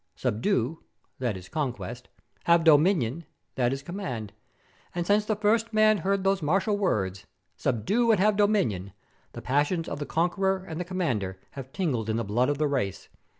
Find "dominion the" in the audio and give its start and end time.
8.35-9.43